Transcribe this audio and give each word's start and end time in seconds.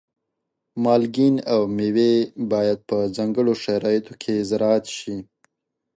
مالګین 0.83 1.35
او 1.53 1.61
مېوې 1.75 2.13
باید 2.51 2.79
په 2.89 2.97
ځانګړو 3.15 3.53
شرایطو 3.63 4.13
کې 4.21 4.35
زراعت 4.49 4.85
شي. 4.97 5.15